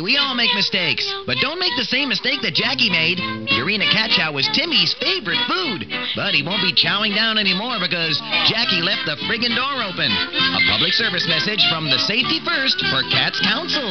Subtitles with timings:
[0.00, 3.18] We all make mistakes, but don't make the same mistake that Jackie made.
[3.48, 8.20] Purina Cat Chow was Timmy's favorite food, but he won't be chowing down anymore because
[8.50, 10.10] Jackie left the friggin' door open.
[10.10, 13.88] A public service message from the Safety First for Cats Council.